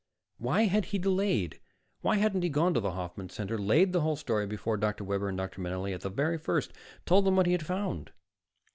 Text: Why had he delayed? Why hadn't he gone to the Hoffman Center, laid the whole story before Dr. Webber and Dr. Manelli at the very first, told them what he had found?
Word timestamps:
Why 0.39 0.63
had 0.63 0.85
he 0.85 0.97
delayed? 0.97 1.59
Why 2.01 2.15
hadn't 2.15 2.41
he 2.41 2.49
gone 2.49 2.73
to 2.73 2.79
the 2.79 2.93
Hoffman 2.93 3.29
Center, 3.29 3.55
laid 3.59 3.93
the 3.93 4.01
whole 4.01 4.15
story 4.15 4.47
before 4.47 4.75
Dr. 4.75 5.03
Webber 5.03 5.29
and 5.29 5.37
Dr. 5.37 5.61
Manelli 5.61 5.93
at 5.93 6.01
the 6.01 6.09
very 6.09 6.39
first, 6.39 6.73
told 7.05 7.23
them 7.23 7.35
what 7.35 7.45
he 7.45 7.51
had 7.51 7.63
found? 7.67 8.11